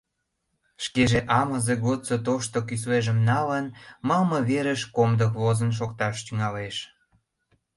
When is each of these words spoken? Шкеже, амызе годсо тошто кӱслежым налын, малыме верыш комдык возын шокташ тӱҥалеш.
Шкеже, 0.83 1.19
амызе 1.39 1.75
годсо 1.83 2.15
тошто 2.25 2.57
кӱслежым 2.67 3.17
налын, 3.29 3.65
малыме 4.07 4.39
верыш 4.49 4.81
комдык 4.95 5.31
возын 5.41 5.71
шокташ 5.77 6.15
тӱҥалеш. 6.25 6.75